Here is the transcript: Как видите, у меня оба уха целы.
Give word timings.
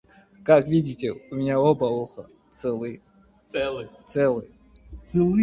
Как 0.43 0.67
видите, 0.67 1.11
у 1.11 1.35
меня 1.35 1.59
оба 1.59 1.85
уха 1.85 2.25
целы. 2.51 2.97